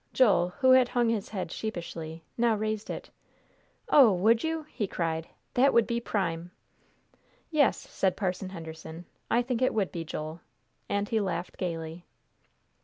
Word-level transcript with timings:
Joel, 0.13 0.49
who 0.61 0.71
had 0.71 0.89
hung 0.89 1.09
his 1.09 1.29
head 1.29 1.51
sheepishly, 1.51 2.23
now 2.35 2.55
raised 2.55 2.89
it. 2.89 3.11
"Oh, 3.87 4.11
would 4.11 4.43
you?" 4.43 4.63
he 4.63 4.87
cried; 4.87 5.27
"that 5.53 5.75
would 5.75 5.85
be 5.85 5.99
prime!" 5.99 6.49
"Yes," 7.51 7.77
said 7.77 8.17
Parson 8.17 8.49
Henderson, 8.49 9.05
"I 9.29 9.43
think 9.43 9.61
it 9.61 9.75
would 9.75 9.91
be, 9.91 10.03
Joel," 10.03 10.41
and 10.89 11.07
he 11.07 11.19
laughed 11.19 11.55
gayly. 11.55 12.03